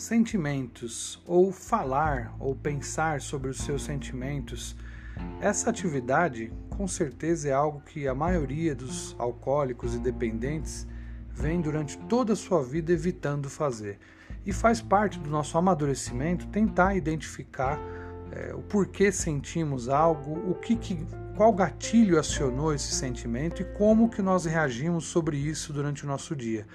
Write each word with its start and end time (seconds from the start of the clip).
sentimentos 0.00 1.22
ou 1.26 1.52
falar 1.52 2.34
ou 2.38 2.56
pensar 2.56 3.20
sobre 3.20 3.50
os 3.50 3.58
seus 3.58 3.82
sentimentos, 3.82 4.74
essa 5.42 5.68
atividade 5.68 6.50
com 6.70 6.88
certeza 6.88 7.50
é 7.50 7.52
algo 7.52 7.82
que 7.82 8.08
a 8.08 8.14
maioria 8.14 8.74
dos 8.74 9.14
alcoólicos 9.18 9.94
e 9.94 9.98
dependentes 9.98 10.86
vem 11.30 11.60
durante 11.60 11.98
toda 11.98 12.32
a 12.32 12.36
sua 12.36 12.62
vida 12.64 12.92
evitando 12.92 13.50
fazer. 13.50 13.98
E 14.46 14.54
faz 14.54 14.80
parte 14.80 15.18
do 15.18 15.28
nosso 15.28 15.58
amadurecimento 15.58 16.46
tentar 16.48 16.94
identificar 16.94 17.78
é, 18.32 18.54
o 18.54 18.62
porquê 18.62 19.10
sentimos 19.10 19.88
algo, 19.88 20.50
o 20.50 20.54
que, 20.54 20.76
que 20.76 21.06
qual 21.36 21.52
gatilho 21.52 22.18
acionou 22.18 22.74
esse 22.74 22.92
sentimento 22.92 23.62
e 23.62 23.64
como 23.64 24.10
que 24.10 24.20
nós 24.20 24.44
reagimos 24.44 25.06
sobre 25.06 25.36
isso 25.38 25.72
durante 25.72 26.04
o 26.04 26.06
nosso 26.06 26.36
dia. 26.36 26.66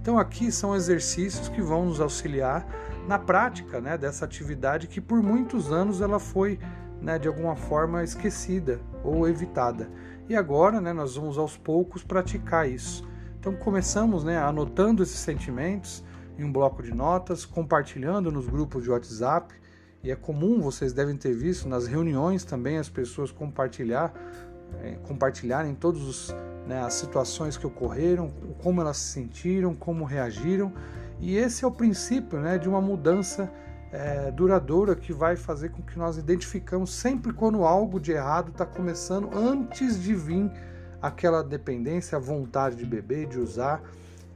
Então 0.00 0.18
aqui 0.18 0.52
são 0.52 0.76
exercícios 0.76 1.48
que 1.48 1.62
vão 1.62 1.86
nos 1.86 2.00
auxiliar 2.00 2.66
na 3.08 3.18
prática 3.18 3.80
né, 3.80 3.96
dessa 3.96 4.24
atividade 4.24 4.86
que 4.86 5.00
por 5.00 5.22
muitos 5.22 5.72
anos 5.72 6.00
ela 6.00 6.18
foi 6.18 6.58
né, 7.00 7.18
de 7.18 7.28
alguma 7.28 7.56
forma 7.56 8.04
esquecida 8.04 8.80
ou 9.02 9.26
evitada. 9.26 9.90
E 10.28 10.36
agora 10.36 10.80
né, 10.80 10.92
nós 10.92 11.16
vamos 11.16 11.38
aos 11.38 11.56
poucos 11.56 12.04
praticar 12.04 12.68
isso. 12.68 13.08
Então 13.38 13.54
começamos 13.56 14.22
né, 14.22 14.36
anotando 14.36 15.02
esses 15.02 15.18
sentimentos 15.18 16.04
em 16.38 16.44
um 16.44 16.52
bloco 16.52 16.82
de 16.82 16.92
notas, 16.92 17.44
compartilhando 17.44 18.30
nos 18.30 18.46
grupos 18.46 18.84
de 18.84 18.90
WhatsApp. 18.90 19.54
E 20.02 20.10
é 20.10 20.16
comum, 20.16 20.60
vocês 20.60 20.92
devem 20.92 21.16
ter 21.16 21.34
visto 21.34 21.68
nas 21.68 21.86
reuniões 21.86 22.44
também 22.44 22.78
as 22.78 22.88
pessoas 22.88 23.30
compartilhar, 23.30 24.12
é, 24.82 24.96
compartilharem 25.06 25.74
todos 25.74 26.34
né, 26.66 26.80
as 26.82 26.94
situações 26.94 27.56
que 27.56 27.66
ocorreram, 27.66 28.32
como 28.62 28.80
elas 28.80 28.96
se 28.96 29.12
sentiram, 29.12 29.74
como 29.74 30.04
reagiram. 30.04 30.72
E 31.20 31.36
esse 31.36 31.64
é 31.64 31.68
o 31.68 31.70
princípio 31.70 32.40
né, 32.40 32.56
de 32.56 32.68
uma 32.68 32.80
mudança 32.80 33.52
é, 33.92 34.30
duradoura 34.30 34.94
que 34.94 35.12
vai 35.12 35.36
fazer 35.36 35.70
com 35.70 35.82
que 35.82 35.98
nós 35.98 36.16
identificamos 36.16 36.94
sempre 36.94 37.32
quando 37.32 37.64
algo 37.64 38.00
de 38.00 38.12
errado 38.12 38.50
está 38.50 38.64
começando 38.64 39.28
antes 39.36 40.00
de 40.00 40.14
vir 40.14 40.50
aquela 41.02 41.42
dependência, 41.42 42.16
a 42.16 42.20
vontade 42.20 42.76
de 42.76 42.86
beber, 42.86 43.26
de 43.26 43.38
usar 43.38 43.82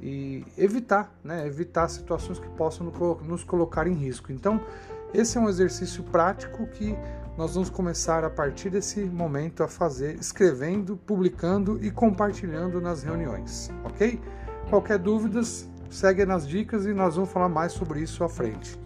e 0.00 0.44
evitar, 0.58 1.14
né, 1.22 1.46
evitar 1.46 1.88
situações 1.88 2.38
que 2.38 2.48
possam 2.50 2.92
nos 3.22 3.44
colocar 3.44 3.86
em 3.86 3.94
risco. 3.94 4.32
Então, 4.32 4.60
esse 5.14 5.38
é 5.38 5.40
um 5.40 5.48
exercício 5.48 6.02
prático 6.02 6.66
que 6.66 6.96
nós 7.38 7.54
vamos 7.54 7.70
começar 7.70 8.24
a 8.24 8.30
partir 8.30 8.70
desse 8.70 9.00
momento 9.00 9.62
a 9.62 9.68
fazer, 9.68 10.16
escrevendo, 10.16 10.96
publicando 10.96 11.78
e 11.84 11.90
compartilhando 11.90 12.80
nas 12.80 13.02
reuniões, 13.02 13.70
ok? 13.84 14.20
Qualquer 14.68 14.98
dúvidas, 14.98 15.68
segue 15.90 16.26
nas 16.26 16.46
dicas 16.46 16.84
e 16.84 16.92
nós 16.92 17.14
vamos 17.16 17.30
falar 17.30 17.48
mais 17.48 17.72
sobre 17.72 18.00
isso 18.00 18.22
à 18.24 18.28
frente. 18.28 18.78